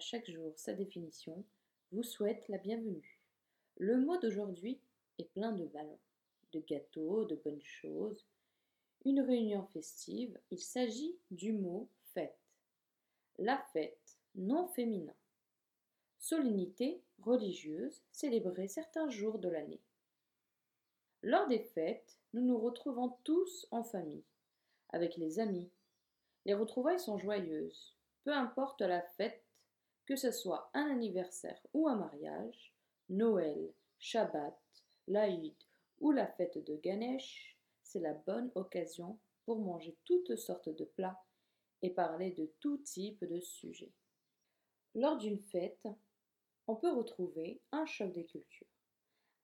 [0.00, 1.44] chaque jour sa définition,
[1.92, 3.20] vous souhaite la bienvenue.
[3.76, 4.80] Le mot d'aujourd'hui
[5.18, 5.98] est plein de ballons,
[6.52, 8.26] de gâteaux, de bonnes choses.
[9.04, 12.38] Une réunion festive, il s'agit du mot fête.
[13.38, 15.14] La fête, non féminin.
[16.18, 19.80] Solennité religieuse, célébrer certains jours de l'année.
[21.22, 24.24] Lors des fêtes, nous nous retrouvons tous en famille,
[24.90, 25.70] avec les amis.
[26.46, 29.49] Les retrouvailles sont joyeuses, peu importe la fête,
[30.06, 32.74] que ce soit un anniversaire ou un mariage,
[33.08, 34.58] Noël, Shabbat,
[35.06, 35.56] l'Aïd
[35.98, 41.20] ou la fête de Ganesh, c'est la bonne occasion pour manger toutes sortes de plats
[41.82, 43.92] et parler de tout type de sujets.
[44.94, 45.86] Lors d'une fête,
[46.66, 48.66] on peut retrouver un choc des cultures,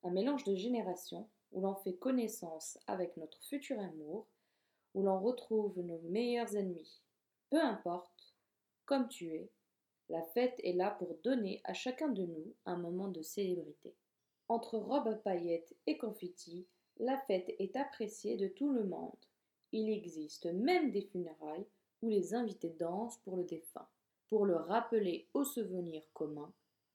[0.05, 4.29] un mélange de générations où l'on fait connaissance avec notre futur amour,
[4.95, 7.03] où l'on retrouve nos meilleurs ennemis.
[7.51, 8.35] Peu importe,
[8.85, 9.51] comme tu es,
[10.09, 13.95] la fête est là pour donner à chacun de nous un moment de célébrité.
[14.49, 16.67] Entre robes à paillettes et confettis,
[16.99, 19.17] la fête est appréciée de tout le monde.
[19.73, 21.67] Il existe même des funérailles
[22.03, 23.89] où les invités dansent pour le défunt,
[24.29, 26.53] pour le rappeler au souvenir commun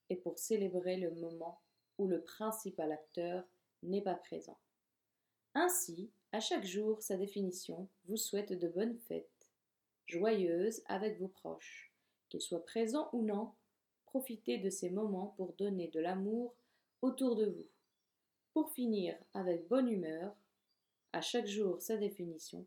[0.10, 1.62] et pour célébrer le moment
[1.98, 3.44] où le principal acteur
[3.84, 4.58] n'est pas présent.
[5.54, 9.52] Ainsi, à chaque jour, sa définition vous souhaite de bonnes fêtes,
[10.08, 11.91] joyeuses avec vos proches,
[12.32, 13.52] qu'ils soient présents ou non,
[14.06, 16.56] profitez de ces moments pour donner de l'amour
[17.02, 17.68] autour de vous.
[18.54, 20.34] Pour finir avec bonne humeur,
[21.14, 22.66] à chaque jour sa définition,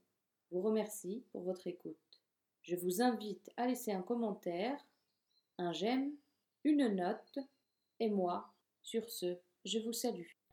[0.50, 1.96] vous remercie pour votre écoute.
[2.62, 4.78] Je vous invite à laisser un commentaire,
[5.58, 6.12] un j'aime,
[6.62, 7.38] une note,
[8.00, 8.52] et moi,
[8.82, 10.43] sur ce, je vous salue.